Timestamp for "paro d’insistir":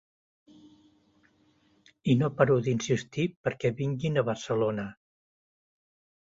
2.39-3.27